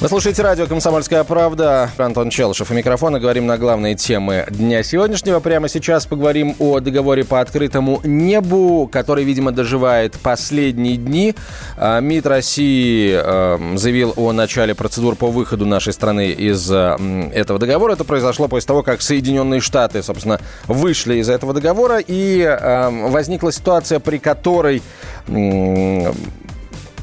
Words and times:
Вы 0.00 0.06
слушаете 0.06 0.42
радио 0.42 0.68
«Комсомольская 0.68 1.24
правда». 1.24 1.90
Антон 1.98 2.30
Челышев 2.30 2.70
у 2.70 2.74
микрофона. 2.74 3.18
Говорим 3.18 3.46
на 3.48 3.58
главные 3.58 3.96
темы 3.96 4.46
дня 4.48 4.84
сегодняшнего. 4.84 5.40
Прямо 5.40 5.68
сейчас 5.68 6.06
поговорим 6.06 6.54
о 6.60 6.78
договоре 6.78 7.24
по 7.24 7.40
открытому 7.40 8.00
небу, 8.04 8.88
который, 8.92 9.24
видимо, 9.24 9.50
доживает 9.50 10.12
последние 10.22 10.98
дни. 10.98 11.34
А, 11.76 11.98
МИД 11.98 12.26
России 12.28 13.12
а, 13.12 13.58
заявил 13.74 14.12
о 14.14 14.30
начале 14.30 14.72
процедур 14.72 15.16
по 15.16 15.26
выходу 15.32 15.66
нашей 15.66 15.92
страны 15.92 16.30
из 16.30 16.70
а, 16.70 16.96
этого 17.34 17.58
договора. 17.58 17.94
Это 17.94 18.04
произошло 18.04 18.46
после 18.46 18.68
того, 18.68 18.84
как 18.84 19.02
Соединенные 19.02 19.60
Штаты, 19.60 20.04
собственно, 20.04 20.38
вышли 20.68 21.16
из 21.16 21.28
этого 21.28 21.52
договора. 21.52 21.98
И 21.98 22.48
возникла 23.08 23.50
ситуация, 23.50 23.98
при 23.98 24.18
которой 24.18 24.80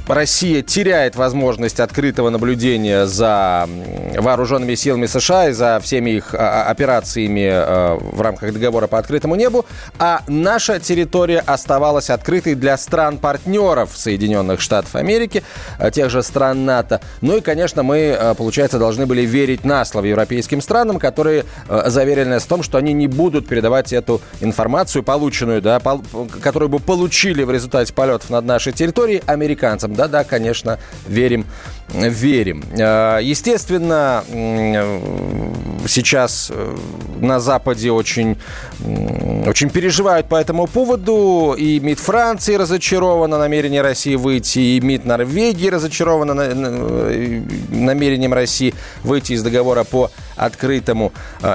Россия 0.08 0.62
теряет 0.62 1.16
возможность 1.16 1.80
открытого 1.80 2.30
наблюдения 2.30 3.08
за 3.08 3.68
вооруженными 4.16 4.76
силами 4.76 5.08
США 5.08 5.50
и 5.50 5.52
за 5.52 5.80
всеми 5.82 6.12
их 6.12 6.36
а, 6.36 6.64
а, 6.68 6.70
операциями 6.70 7.50
а, 7.52 7.98
в 7.98 8.22
рамках 8.22 8.54
договора 8.54 8.86
по 8.88 9.00
открытому 9.00 9.36
небу, 9.36 9.66
а 9.98 10.22
наша 10.28 10.80
территория 10.80 11.40
оставалась 11.40 12.12
открытой 12.12 12.54
для 12.54 12.78
стран-партнеров 12.78 13.92
Соединенных 13.96 14.62
Штатов 14.62 14.96
Америки, 14.96 15.44
тех 15.92 16.10
же 16.10 16.22
стран 16.22 16.66
НАТО. 16.66 17.02
Ну 17.22 17.38
и, 17.38 17.42
конечно, 17.42 17.82
мы, 17.82 18.36
получается, 18.38 18.78
должны 18.78 19.06
были 19.06 19.22
верить 19.22 19.66
на 19.66 19.84
слово 19.86 20.06
европейским 20.06 20.62
странам, 20.62 21.00
которые 21.00 21.46
заверили 21.68 22.26
нас 22.26 22.44
в 22.44 22.48
том, 22.48 22.62
что 22.62 22.78
они 22.78 22.94
не 22.94 23.08
будут 23.08 23.48
передавать 23.48 23.92
эту 23.92 24.22
информацию, 24.42 25.04
полученную, 25.04 25.62
да, 25.62 25.82
которую 26.42 26.70
бы 26.70 26.80
получили 26.80 27.44
в 27.44 27.52
результате 27.52 27.94
полетов 27.94 28.30
над 28.30 28.46
нашей 28.46 28.74
территорией, 28.74 29.24
американцам 29.26 29.95
да-да, 29.96 30.24
конечно, 30.24 30.80
верим, 31.08 31.46
верим. 31.90 32.64
Э, 32.78 33.20
естественно, 33.22 34.24
сейчас 35.88 36.52
э, 36.54 36.76
на 37.20 37.40
Западе 37.40 37.92
очень, 37.92 38.38
очень 39.46 39.70
переживают 39.70 40.28
по 40.28 40.36
этому 40.36 40.68
поводу. 40.68 41.56
И 41.58 41.80
МИД 41.80 42.00
Франции 42.00 42.56
разочарован 42.56 43.30
на 43.30 43.38
намерение 43.38 43.82
России 43.82 44.16
выйти, 44.16 44.60
и 44.60 44.80
МИД 44.82 45.06
Норвегии 45.06 45.70
разочарован 45.70 46.28
на 46.28 46.42
э, 46.42 47.42
намерением 47.70 48.34
России 48.34 48.74
выйти 49.04 49.34
из 49.34 49.44
договора 49.44 49.84
по 49.84 50.12
открытому 50.36 51.12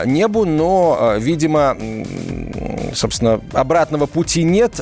небу. 0.06 0.44
Но, 0.44 1.14
видимо, 1.18 1.76
собственно, 2.94 3.40
обратного 3.52 4.06
пути 4.06 4.42
нет 4.42 4.80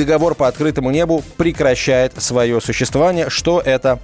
договор 0.00 0.34
по 0.34 0.48
открытому 0.48 0.90
небу 0.90 1.22
прекращает 1.36 2.20
свое 2.22 2.60
существование. 2.60 3.30
Что 3.30 3.60
это 3.60 3.98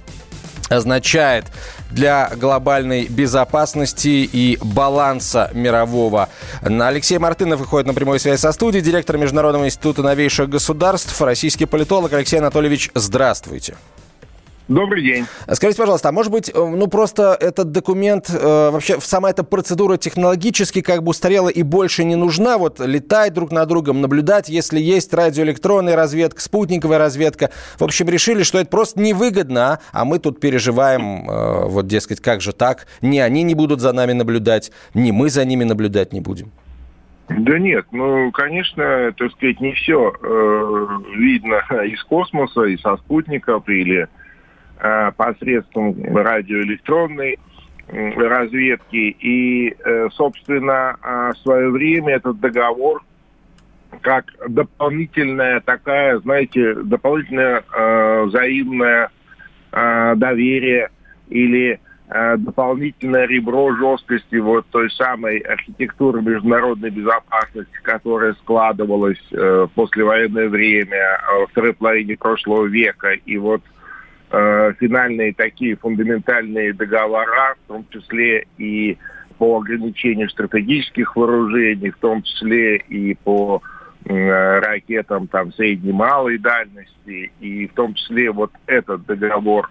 означает 0.69 1.45
для 1.91 2.29
глобальной 2.35 3.07
безопасности 3.07 4.29
и 4.31 4.57
баланса 4.61 5.49
мирового. 5.53 6.29
Алексей 6.61 7.17
Мартынов 7.17 7.59
выходит 7.59 7.87
на 7.87 7.93
прямую 7.93 8.19
связь 8.19 8.41
со 8.41 8.51
студией, 8.51 8.83
директор 8.83 9.17
Международного 9.17 9.65
института 9.65 10.03
новейших 10.03 10.49
государств, 10.49 11.19
российский 11.21 11.65
политолог 11.65 12.13
Алексей 12.13 12.37
Анатольевич, 12.37 12.91
здравствуйте. 12.93 13.75
Добрый 14.67 15.01
день. 15.01 15.25
Скажите, 15.53 15.79
пожалуйста, 15.79 16.09
а 16.09 16.11
может 16.11 16.31
быть, 16.31 16.49
э, 16.49 16.53
ну 16.53 16.87
просто 16.87 17.37
этот 17.39 17.71
документ, 17.71 18.29
э, 18.29 18.69
вообще 18.69 18.99
сама 18.99 19.29
эта 19.29 19.45
процедура 19.45 19.95
технологически 19.95 20.81
как 20.81 21.03
бы 21.03 21.11
устарела 21.11 21.47
и 21.47 21.63
больше 21.63 22.03
не 22.03 22.15
нужна, 22.15 22.57
вот 22.57 22.81
летать 22.81 23.33
друг 23.33 23.51
на 23.51 23.65
другом, 23.65 24.01
наблюдать, 24.01 24.49
если 24.49 24.79
есть 24.79 25.13
радиоэлектронная 25.13 25.95
разведка, 25.95 26.41
спутниковая 26.41 26.97
разведка. 26.97 27.49
В 27.79 27.83
общем, 27.83 28.09
решили, 28.09 28.43
что 28.43 28.59
это 28.59 28.69
просто 28.69 28.99
невыгодно, 28.99 29.79
а 29.93 30.03
мы 30.03 30.19
тут 30.19 30.41
переживаем, 30.41 31.29
э, 31.29 31.67
вот, 31.67 31.87
дескать, 31.87 32.19
как 32.19 32.41
же 32.41 32.51
так, 32.51 32.87
ни 33.01 33.19
они 33.19 33.43
не 33.43 33.55
будут 33.55 33.79
за 33.79 33.93
нами 33.93 34.11
наблюдать, 34.11 34.71
ни 34.93 35.11
мы 35.11 35.29
за 35.29 35.45
ними 35.45 35.63
наблюдать 35.63 36.11
не 36.11 36.19
будем. 36.19 36.51
Да 37.29 37.57
нет, 37.57 37.85
ну, 37.91 38.31
конечно, 38.31 39.13
так 39.17 39.31
сказать, 39.31 39.61
не 39.61 39.71
все 39.73 40.11
э, 40.11 40.87
видно 41.15 41.61
из 41.85 42.03
космоса, 42.03 42.63
и 42.63 42.77
со 42.77 42.97
спутников, 42.97 43.67
или 43.69 44.09
посредством 45.17 45.95
радиоэлектронной 46.15 47.37
разведки. 47.89 49.15
И, 49.19 49.69
э, 49.69 50.09
собственно, 50.13 50.97
э, 51.01 51.31
в 51.33 51.37
свое 51.39 51.69
время 51.69 52.15
этот 52.15 52.39
договор 52.39 53.03
как 54.01 54.25
дополнительная 54.47 55.61
такая, 55.61 56.19
знаете, 56.19 56.75
дополнительное 56.75 57.63
взаимное 58.25 59.09
доверие 59.71 60.89
или 61.29 61.79
дополнительное 62.37 63.25
ребро 63.25 63.73
жесткости 63.75 64.35
вот 64.35 64.65
той 64.67 64.91
самой 64.91 65.39
архитектуры 65.39 66.21
международной 66.21 66.89
безопасности, 66.89 67.73
которая 67.81 68.33
складывалась 68.33 69.21
в 69.31 69.69
послевоенное 69.73 70.49
время, 70.49 71.19
во 71.39 71.47
второй 71.47 71.73
половине 71.73 72.17
прошлого 72.17 72.65
века. 72.65 73.13
И 73.25 73.37
вот 73.37 73.61
э, 73.61 73.76
финальные 74.29 75.33
такие 75.33 75.77
фундаментальные 75.77 76.73
договора, 76.73 77.55
в 77.63 77.67
том 77.67 77.85
числе 77.89 78.45
и 78.57 78.97
по 79.37 79.57
ограничению 79.57 80.29
стратегических 80.29 81.15
вооружений, 81.15 81.91
в 81.91 81.97
том 81.97 82.23
числе 82.23 82.77
и 82.77 83.13
по 83.15 83.61
э, 84.05 84.59
ракетам 84.59 85.27
там 85.27 85.53
средней 85.53 85.93
малой 85.93 86.37
дальности, 86.37 87.31
и 87.39 87.67
в 87.67 87.73
том 87.73 87.93
числе 87.93 88.31
вот 88.31 88.51
этот 88.65 89.05
договор 89.05 89.69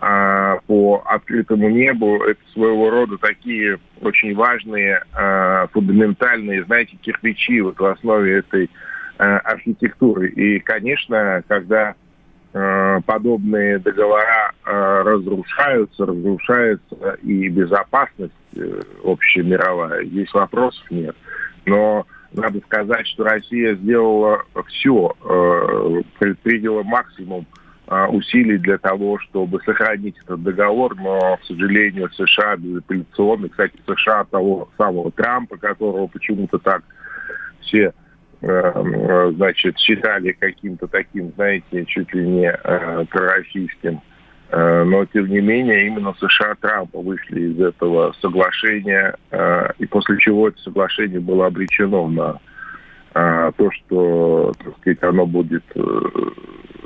э, 0.00 0.56
по 0.66 1.02
открытому 1.06 1.68
небу, 1.68 2.22
это 2.24 2.40
своего 2.52 2.90
рода 2.90 3.18
такие 3.18 3.78
очень 4.00 4.34
важные, 4.34 5.02
э, 5.12 5.66
фундаментальные, 5.72 6.64
знаете, 6.64 6.96
кирпичи 6.96 7.60
вот 7.60 7.78
в 7.78 7.84
основе 7.84 8.38
этой 8.38 8.70
э, 9.18 9.22
архитектуры. 9.22 10.28
И, 10.30 10.60
конечно, 10.60 11.42
когда 11.46 11.94
Э, 11.94 12.03
подобные 13.04 13.80
договора 13.80 14.52
э, 14.64 15.02
разрушаются, 15.04 16.06
разрушается 16.06 17.18
и 17.22 17.48
безопасность 17.48 18.32
э, 18.54 18.80
общемировая. 19.02 20.04
Здесь 20.04 20.32
вопросов 20.32 20.88
нет. 20.90 21.16
Но 21.66 22.06
надо 22.32 22.60
сказать, 22.60 23.06
что 23.08 23.24
Россия 23.24 23.74
сделала 23.74 24.42
все, 24.66 25.12
предприняла 26.18 26.82
максимум 26.82 27.46
усилий 28.08 28.58
для 28.58 28.76
того, 28.78 29.18
чтобы 29.20 29.60
сохранить 29.64 30.16
этот 30.24 30.42
договор, 30.42 30.96
но, 30.96 31.36
к 31.36 31.44
сожалению, 31.44 32.10
США 32.10 32.56
безапелляционно, 32.56 33.48
кстати, 33.48 33.74
США 33.86 34.24
того 34.24 34.68
самого 34.76 35.12
Трампа, 35.12 35.56
которого 35.56 36.08
почему-то 36.08 36.58
так 36.58 36.82
все 37.60 37.92
Э, 37.92 38.03
значит, 38.44 39.78
считали 39.78 40.32
каким-то 40.32 40.86
таким, 40.86 41.32
знаете, 41.34 41.84
чуть 41.86 42.12
ли 42.14 42.26
не 42.26 42.50
э, 42.50 43.04
пророссийским. 43.10 44.00
Э, 44.50 44.84
но, 44.84 45.04
тем 45.06 45.28
не 45.28 45.40
менее, 45.40 45.86
именно 45.86 46.14
США 46.18 46.54
Трампа 46.60 47.00
вышли 47.00 47.52
из 47.52 47.60
этого 47.60 48.14
соглашения, 48.20 49.14
и 49.78 49.86
после 49.86 50.18
чего 50.18 50.48
это 50.48 50.58
соглашение 50.60 51.20
было 51.20 51.46
обречено 51.46 52.08
на 52.08 52.40
то, 53.12 53.70
что, 53.70 54.52
так 54.58 54.76
сказать, 54.78 55.02
оно 55.02 55.24
будет 55.24 55.62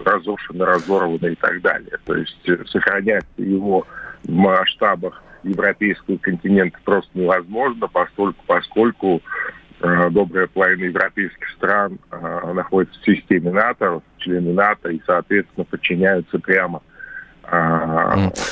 разрушено, 0.04 0.66
разорвано 0.66 1.26
и 1.26 1.34
так 1.34 1.62
далее. 1.62 1.96
То 2.04 2.16
есть 2.16 2.68
сохранять 2.70 3.24
его 3.38 3.86
в 4.24 4.30
масштабах 4.30 5.22
европейского 5.42 6.18
континента 6.18 6.78
просто 6.84 7.10
невозможно, 7.14 7.88
поскольку, 7.88 8.44
поскольку 8.46 9.22
Э, 9.22 9.47
добрая 9.80 10.46
половина 10.46 10.84
европейских 10.84 11.48
стран 11.50 11.98
э, 12.10 12.52
находится 12.52 13.00
в 13.00 13.04
системе 13.04 13.52
НАТО, 13.52 14.02
члены 14.18 14.52
НАТО 14.52 14.90
и, 14.90 15.00
соответственно, 15.06 15.64
подчиняются 15.64 16.38
прямо 16.38 16.82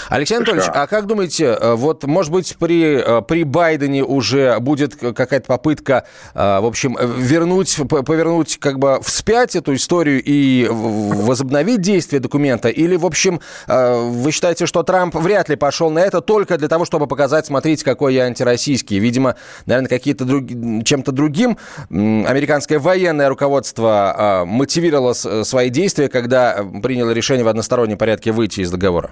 Алексей 0.09 0.37
Анатольевич, 0.37 0.69
а 0.73 0.87
как 0.87 1.07
думаете, 1.07 1.57
э, 1.61 1.75
вот, 1.75 2.05
может 2.05 2.33
быть, 2.33 2.57
при, 2.59 2.97
э, 2.97 3.23
при 3.23 3.45
Байдене 3.45 4.03
уже 4.03 4.59
будет 4.61 4.97
какая-то 4.97 5.47
попытка, 5.47 6.07
э, 6.35 6.61
в 6.61 6.67
общем, 6.67 6.97
вернуть, 6.99 7.77
повернуть 7.89 8.59
как 8.59 8.79
бы 8.79 8.99
вспять 9.03 9.57
эту 9.57 9.75
историю 9.75 10.23
и 10.25 10.67
возобновить 10.71 11.81
действие 11.81 12.21
документа? 12.21 12.69
Или, 12.69 12.97
в 12.97 13.05
общем, 13.05 13.41
вы 13.67 14.33
считаете, 14.33 14.67
что 14.67 14.83
Трамп 14.83 15.15
вряд 15.15 15.49
ли 15.49 15.57
пошел 15.57 15.91
на 15.91 16.01
это 16.01 16.21
только 16.21 16.57
для 16.59 16.69
того, 16.69 16.85
чтобы 16.85 17.07
показать, 17.07 17.47
смотрите, 17.47 17.85
какой 17.85 18.15
я 18.15 18.25
антироссийский? 18.25 18.99
Видимо, 18.99 19.37
наверное, 19.67 19.89
какие-то 19.89 20.25
друг... 20.25 20.45
чем-то 20.85 21.13
другим 21.13 21.59
американское 21.91 22.79
военное 22.79 23.29
руководство 23.29 24.45
мотивировало 24.47 25.13
свои 25.13 25.71
действия, 25.71 26.09
когда 26.09 26.65
приняло 26.83 27.11
решение 27.11 27.45
в 27.45 27.49
одностороннем 27.49 27.99
порядке 27.99 28.33
выйти 28.33 28.61
из 28.61 28.71
договора 28.71 28.86
договора? 28.87 29.11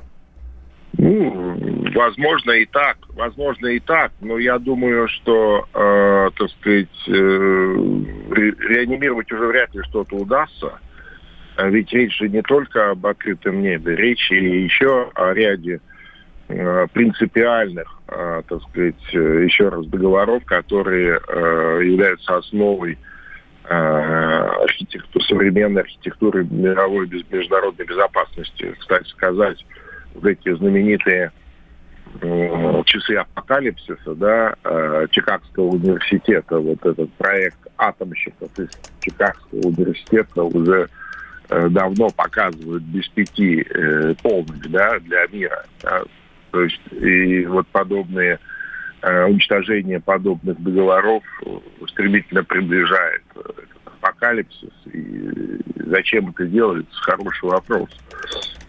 Ну, 0.97 1.91
возможно 1.95 2.53
и 2.53 2.67
так, 2.67 2.97
возможно 3.15 3.67
и 3.67 3.81
так, 3.81 4.13
но 4.21 4.39
я 4.39 4.59
думаю, 4.59 5.09
что, 5.09 5.67
э, 5.75 6.31
так 6.39 6.51
сказать, 6.51 7.09
э, 7.09 7.13
реанимировать 8.71 9.31
уже 9.33 9.47
вряд 9.47 9.75
ли 9.75 9.83
что-то 9.83 10.17
удастся. 10.17 10.79
А 11.57 11.69
ведь 11.69 11.93
речь 11.93 12.17
же 12.17 12.29
не 12.29 12.43
только 12.43 12.91
об 12.91 13.05
открытом 13.07 13.63
небе, 13.63 13.97
речь 13.97 14.31
и 14.31 14.65
еще 14.65 15.11
о 15.15 15.33
ряде 15.33 15.81
э, 16.49 16.87
принципиальных, 16.93 18.01
э, 18.09 18.43
так 18.49 18.63
сказать, 18.69 19.15
э, 19.15 19.45
еще 19.45 19.69
раз 19.71 19.87
договоров, 19.87 20.45
которые 20.45 21.19
э, 21.27 21.81
являются 21.85 22.37
основой 22.37 22.99
архитектуры, 23.69 25.25
современной 25.25 25.83
архитектуры 25.83 26.45
мировой 26.45 27.07
без, 27.07 27.23
международной 27.31 27.87
безопасности. 27.87 28.75
Кстати 28.79 29.09
сказать, 29.09 29.65
вот 30.15 30.27
эти 30.27 30.55
знаменитые 30.55 31.33
э, 32.21 32.83
часы 32.85 33.13
апокалипсиса, 33.13 34.15
да, 34.15 34.55
э, 34.65 35.07
Чикагского 35.11 35.65
университета, 35.65 36.59
вот 36.59 36.85
этот 36.85 37.13
проект 37.15 37.59
атомщиков 37.79 38.51
из 38.59 38.69
Чикагского 39.01 39.61
университета 39.61 40.43
уже 40.43 40.89
э, 41.49 41.69
давно 41.71 42.11
показывают 42.11 42.83
без 42.85 43.09
пяти 43.09 43.67
э, 43.69 44.15
полных, 44.23 44.71
да, 44.71 44.99
для 45.01 45.27
мира. 45.29 45.65
Да. 45.83 46.03
То 46.51 46.63
есть 46.63 46.81
и 46.93 47.45
вот 47.47 47.67
подобные 47.69 48.35
э, 48.35 48.39
уничтожение 49.05 50.01
подобных 50.01 50.63
договоров 50.63 51.23
стремительно 51.89 52.43
приближает 52.43 53.23
этот 53.35 53.69
апокалипсис. 53.85 54.73
И 54.93 55.61
зачем 55.87 56.31
это 56.31 56.47
делается? 56.47 56.95
Хороший 57.03 57.49
вопрос. 57.49 57.91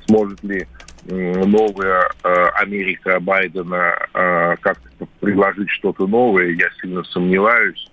Сможет 0.07 0.43
ли 0.43 0.67
новая 1.07 2.09
э, 2.23 2.47
Америка 2.55 3.19
Байдена 3.19 3.95
э, 4.13 4.55
как-то 4.59 5.07
предложить 5.19 5.69
что-то 5.69 6.07
новое, 6.07 6.51
я 6.51 6.67
сильно 6.81 7.03
сомневаюсь. 7.03 7.91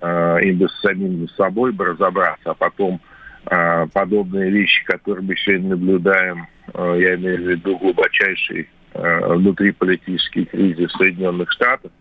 Э, 0.00 0.38
им 0.42 0.58
бы 0.58 0.68
с 0.68 0.80
самим 0.80 1.28
собой 1.30 1.72
бы 1.72 1.86
разобраться, 1.86 2.50
а 2.50 2.54
потом 2.54 3.00
э, 3.46 3.86
подобные 3.92 4.50
вещи, 4.50 4.84
которые 4.84 5.24
мы 5.24 5.36
сегодня 5.36 5.70
наблюдаем, 5.70 6.46
э, 6.74 6.96
я 7.00 7.14
имею 7.14 7.38
в 7.38 7.48
виду 7.48 7.78
глубочайший 7.78 8.62
э, 8.62 8.66
внутриполитический 8.94 10.44
кризис 10.44 10.90
Соединенных 10.92 11.50
Штатов, 11.52 11.92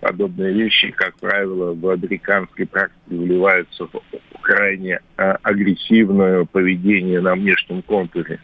подобные 0.00 0.52
вещи, 0.52 0.90
как 0.90 1.16
правило, 1.16 1.74
в 1.74 1.88
американской 1.88 2.66
практике 2.66 3.16
вливаются 3.16 3.86
в 3.86 4.40
крайне 4.40 5.00
э, 5.16 5.22
агрессивное 5.42 6.44
поведение 6.44 7.20
на 7.20 7.34
внешнем 7.34 7.82
контуре 7.82 8.40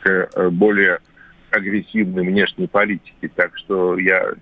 к 0.00 0.08
э, 0.10 0.50
более 0.50 0.98
агрессивной 1.50 2.26
внешней 2.26 2.66
политике. 2.66 3.30
Так 3.34 3.56
что 3.58 3.96
я 3.98 4.34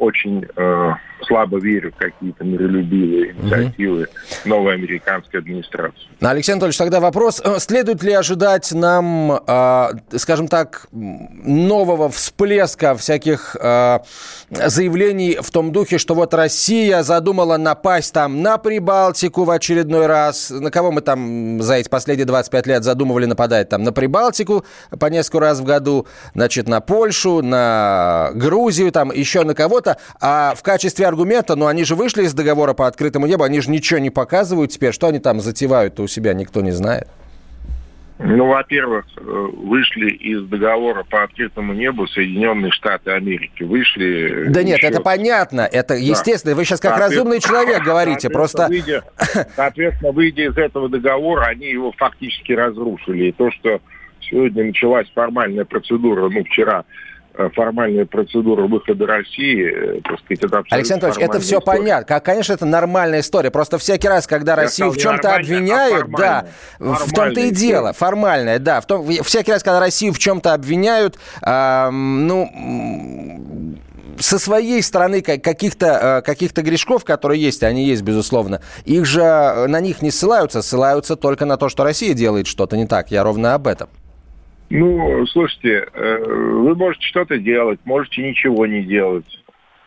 очень 0.00 0.46
э, 0.56 0.92
слабо 1.26 1.58
верю 1.58 1.92
в 1.92 1.96
какие-то 1.96 2.42
миролюбивые 2.42 3.32
инициативы 3.32 4.02
угу. 4.02 4.48
новой 4.48 4.74
американской 4.74 5.40
администрации. 5.40 6.00
Алексей 6.20 6.52
Анатольевич, 6.52 6.78
тогда 6.78 7.00
вопрос. 7.00 7.40
Э, 7.44 7.58
следует 7.58 8.02
ли 8.02 8.12
ожидать 8.12 8.72
нам, 8.72 9.32
э, 9.46 9.88
скажем 10.16 10.48
так, 10.48 10.88
нового 10.90 12.08
всплеска 12.08 12.94
всяких 12.94 13.56
э, 13.60 13.98
заявлений 14.50 15.38
в 15.40 15.50
том 15.50 15.72
духе, 15.72 15.98
что 15.98 16.14
вот 16.14 16.32
Россия 16.34 17.02
задумала 17.02 17.56
напасть 17.56 18.14
там 18.14 18.42
на 18.42 18.58
Прибалтику 18.58 19.44
в 19.44 19.50
очередной 19.50 20.06
раз? 20.06 20.50
На 20.50 20.70
кого 20.70 20.92
мы 20.92 21.02
там 21.02 21.60
за 21.62 21.74
эти 21.74 21.88
последние 21.88 22.26
25 22.26 22.66
лет 22.66 22.84
задумывали 22.84 23.26
нападать? 23.26 23.68
Там 23.68 23.82
на 23.82 23.92
Прибалтику 23.92 24.64
по 24.98 25.06
несколько 25.06 25.40
раз 25.40 25.60
в 25.60 25.64
году, 25.64 26.06
значит, 26.34 26.68
на 26.68 26.80
Польшу, 26.80 27.42
на 27.42 28.30
Грузию, 28.34 28.92
там 28.92 29.12
еще 29.12 29.44
на 29.44 29.54
кого-то 29.54 29.89
это. 29.90 30.00
А 30.20 30.54
в 30.54 30.62
качестве 30.62 31.06
аргумента, 31.06 31.56
ну, 31.56 31.66
они 31.66 31.84
же 31.84 31.94
вышли 31.94 32.24
из 32.24 32.34
договора 32.34 32.74
по 32.74 32.86
открытому 32.86 33.26
небу, 33.26 33.44
они 33.44 33.60
же 33.60 33.70
ничего 33.70 33.98
не 33.98 34.10
показывают 34.10 34.70
теперь. 34.70 34.92
Что 34.92 35.08
они 35.08 35.18
там 35.18 35.40
затевают-то 35.40 36.02
у 36.02 36.06
себя, 36.06 36.34
никто 36.34 36.60
не 36.60 36.72
знает. 36.72 37.08
Ну, 38.22 38.48
во-первых, 38.48 39.06
э, 39.16 39.22
вышли 39.22 40.10
из 40.10 40.42
договора 40.44 41.04
по 41.04 41.22
открытому 41.22 41.72
небу 41.72 42.06
Соединенные 42.06 42.70
Штаты 42.70 43.12
Америки. 43.12 43.62
Вышли... 43.62 44.44
Да 44.48 44.62
нет, 44.62 44.80
это 44.82 45.00
понятно, 45.00 45.62
это 45.62 45.94
естественно. 45.94 46.54
Вы 46.54 46.66
сейчас 46.66 46.80
как 46.80 46.98
разумный 46.98 47.40
человек 47.40 47.82
говорите, 47.82 48.28
просто... 48.28 48.66
Выйдя, 48.66 49.04
соответственно, 49.56 50.12
выйдя 50.12 50.50
из 50.50 50.58
этого 50.58 50.90
договора, 50.90 51.46
они 51.46 51.68
его 51.68 51.92
фактически 51.92 52.52
разрушили. 52.52 53.28
И 53.28 53.32
то, 53.32 53.50
что 53.52 53.80
сегодня 54.20 54.64
началась 54.64 55.10
формальная 55.14 55.64
процедура, 55.64 56.28
ну, 56.28 56.44
вчера, 56.44 56.84
Э, 56.84 57.09
формальная 57.48 58.04
процедура 58.04 58.66
выхода 58.66 59.06
России, 59.06 59.96
э, 59.96 60.00
так 60.02 60.18
сказать, 60.20 60.44
это 60.44 60.58
абсолютно 60.58 60.76
Александр 60.76 61.06
Анатольевич, 61.06 61.30
это 61.30 61.40
все 61.40 61.58
история. 61.58 61.78
понятно. 61.78 62.20
Конечно, 62.20 62.52
это 62.52 62.66
нормальная 62.66 63.20
история. 63.20 63.50
Просто 63.50 63.78
всякий 63.78 64.08
раз, 64.08 64.26
когда 64.26 64.52
Я 64.52 64.56
Россию 64.56 64.90
в 64.90 64.98
чем-то 64.98 65.36
обвиняют, 65.36 66.06
а 66.12 66.18
да, 66.18 66.46
в 66.78 67.12
том-то 67.12 67.40
и 67.40 67.50
дело, 67.50 67.92
формальная, 67.92 68.58
да. 68.58 68.80
В 68.80 68.86
том, 68.86 69.06
всякий 69.24 69.52
раз, 69.52 69.62
когда 69.62 69.80
Россию 69.80 70.12
в 70.12 70.18
чем-то 70.18 70.52
обвиняют, 70.52 71.18
э, 71.42 71.90
ну 71.90 72.50
со 74.20 74.38
своей 74.38 74.82
стороны 74.82 75.22
каких-то 75.22 75.86
э, 75.86 76.22
каких 76.22 76.52
грешков, 76.52 77.04
которые 77.04 77.40
есть, 77.40 77.62
они 77.62 77.86
есть, 77.86 78.02
безусловно, 78.02 78.60
их 78.84 79.06
же 79.06 79.22
на 79.22 79.80
них 79.80 80.02
не 80.02 80.10
ссылаются, 80.10 80.62
ссылаются 80.62 81.16
только 81.16 81.46
на 81.46 81.56
то, 81.56 81.68
что 81.68 81.84
Россия 81.84 82.14
делает 82.14 82.46
что-то 82.46 82.76
не 82.76 82.86
так. 82.86 83.10
Я 83.10 83.24
ровно 83.24 83.54
об 83.54 83.66
этом. 83.66 83.88
Ну, 84.70 85.26
слушайте, 85.26 85.88
э, 85.92 86.18
вы 86.24 86.76
можете 86.76 87.04
что-то 87.06 87.38
делать, 87.38 87.80
можете 87.84 88.22
ничего 88.22 88.66
не 88.66 88.84
делать. 88.84 89.26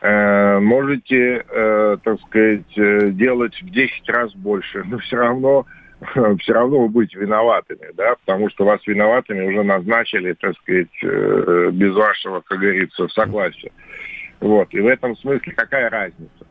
Э, 0.01 0.59
можете, 0.59 1.45
э, 1.47 1.97
так 2.03 2.19
сказать, 2.27 3.15
делать 3.15 3.56
в 3.62 3.69
10 3.69 4.09
раз 4.09 4.35
больше, 4.35 4.83
но 4.83 4.97
все 4.97 5.15
равно 5.15 5.65
все 6.41 6.51
равно 6.51 6.81
вы 6.81 6.89
будете 6.89 7.18
виноватыми, 7.18 7.94
да, 7.94 8.15
потому 8.25 8.50
что 8.50 8.65
вас 8.65 8.85
виноватыми 8.85 9.47
уже 9.47 9.63
назначили, 9.63 10.33
так 10.33 10.53
сказать, 10.57 10.91
без 11.01 11.95
вашего, 11.95 12.41
как 12.41 12.59
говорится, 12.59 13.07
согласия. 13.07 13.71
Вот. 14.41 14.68
И 14.74 14.81
в 14.81 14.88
этом 14.88 15.15
смысле 15.15 15.53
какая 15.56 15.89
разница? 15.89 16.45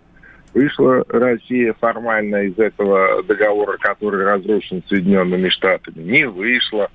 Вышла 0.54 1.04
Россия 1.08 1.74
формально 1.74 2.44
из 2.44 2.58
этого 2.58 3.22
договора, 3.24 3.76
который 3.76 4.24
разрушен 4.24 4.82
Соединенными 4.88 5.50
Штатами? 5.50 6.02
Не 6.02 6.26
вышла. 6.26 6.88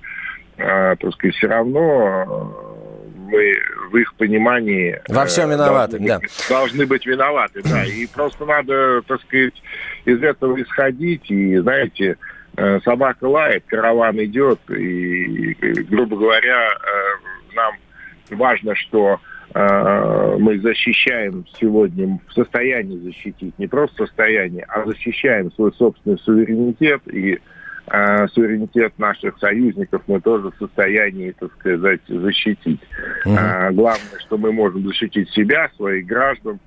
А, 0.58 0.96
так 0.96 1.12
сказать, 1.14 1.36
все 1.36 1.46
равно 1.46 2.24
э, 2.26 3.30
мы 3.30 3.54
в 3.90 3.96
их 3.96 4.14
понимании... 4.14 5.00
Во 5.08 5.24
всем 5.24 5.50
э, 5.50 5.54
виноваты, 5.54 5.98
должны, 5.98 6.08
да. 6.08 6.20
Должны 6.48 6.86
быть 6.86 7.06
виноваты, 7.06 7.62
да. 7.62 7.84
И 7.84 8.06
просто 8.06 8.44
надо, 8.44 9.02
так 9.02 9.20
сказать, 9.22 9.54
из 10.04 10.22
этого 10.22 10.60
исходить. 10.60 11.30
И, 11.30 11.56
знаете, 11.58 12.16
э, 12.56 12.80
собака 12.84 13.24
лает, 13.24 13.64
караван 13.66 14.22
идет. 14.24 14.58
И, 14.70 15.54
грубо 15.88 16.16
говоря, 16.16 16.70
нам 17.54 17.74
важно, 18.30 18.74
что 18.74 19.20
мы 19.54 20.60
защищаем 20.60 21.46
сегодня, 21.58 22.20
в 22.28 22.32
состоянии 22.34 22.98
защитить, 22.98 23.58
не 23.58 23.66
просто 23.66 24.04
состояние, 24.04 24.66
а 24.68 24.84
защищаем 24.84 25.50
свой 25.52 25.72
собственный 25.72 26.18
суверенитет 26.18 27.00
и 27.06 27.32
э, 27.32 27.38
суверенитет 28.34 28.98
наших 28.98 29.38
союзников 29.38 30.02
мы 30.06 30.20
тоже 30.20 30.50
в 30.50 30.56
состоянии, 30.58 31.34
так 31.38 31.50
сказать, 31.58 32.00
защитить. 32.08 32.80
Угу. 33.24 33.34
Главное, 33.72 34.18
что 34.26 34.38
мы 34.38 34.52
можем 34.52 34.86
защитить 34.86 35.30
себя, 35.30 35.70
своих 35.76 36.06
граждан, 36.06 36.60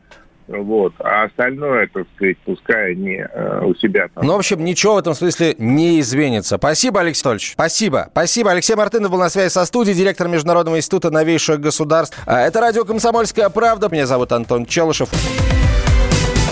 вот. 0.48 0.94
А 1.00 1.24
остальное, 1.24 1.88
так 1.88 2.06
сказать, 2.16 2.38
пускай 2.46 2.92
они 2.92 3.24
э, 3.24 3.62
у 3.64 3.74
себя 3.76 4.08
там. 4.14 4.26
Ну, 4.26 4.34
в 4.34 4.38
общем, 4.38 4.64
ничего 4.64 4.96
в 4.96 4.98
этом 4.98 5.14
смысле 5.14 5.56
не 5.58 6.00
изменится. 6.00 6.58
Спасибо, 6.58 7.02
Алексей 7.02 7.24
Анатольевич. 7.24 7.54
Спасибо. 7.54 8.08
Спасибо. 8.12 8.52
Алексей 8.52 8.76
Мартынов 8.76 9.12
был 9.12 9.20
на 9.20 9.30
связи 9.30 9.50
со 9.50 9.66
студией, 9.66 9.96
директор 9.96 10.28
Международного 10.28 10.78
института 10.78 11.10
новейших 11.10 11.60
государств. 11.60 12.18
А, 12.26 12.42
это 12.42 12.60
радио 12.60 12.84
«Комсомольская 12.84 13.50
правда». 13.50 13.90
Меня 13.90 14.06
зовут 14.06 14.32
Антон 14.32 14.66
Челышев. 14.66 15.10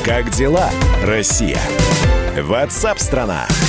Как 0.05 0.29
дела, 0.29 0.69
Россия? 1.05 1.59
Ватсап-страна! 2.41 3.45
страна 3.47 3.68